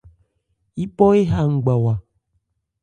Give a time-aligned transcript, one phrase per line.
[0.79, 1.93] Yípɔ éha ngbawa.